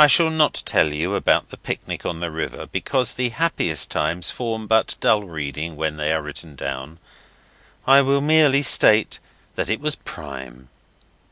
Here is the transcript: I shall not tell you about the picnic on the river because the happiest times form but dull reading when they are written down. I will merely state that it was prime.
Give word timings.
I 0.00 0.08
shall 0.08 0.30
not 0.30 0.64
tell 0.66 0.92
you 0.92 1.14
about 1.14 1.50
the 1.50 1.56
picnic 1.56 2.04
on 2.04 2.18
the 2.18 2.28
river 2.28 2.66
because 2.66 3.14
the 3.14 3.28
happiest 3.28 3.88
times 3.88 4.32
form 4.32 4.66
but 4.66 4.96
dull 4.98 5.22
reading 5.22 5.76
when 5.76 5.96
they 5.96 6.12
are 6.12 6.20
written 6.22 6.56
down. 6.56 6.98
I 7.86 8.02
will 8.02 8.20
merely 8.20 8.64
state 8.64 9.20
that 9.54 9.70
it 9.70 9.78
was 9.78 9.94
prime. 9.94 10.70